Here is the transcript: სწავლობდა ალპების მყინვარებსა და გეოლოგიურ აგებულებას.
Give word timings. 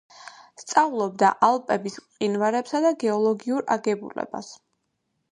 სწავლობდა 0.59 1.27
ალპების 1.47 1.97
მყინვარებსა 2.05 2.81
და 2.85 2.93
გეოლოგიურ 3.03 3.67
აგებულებას. 3.77 4.49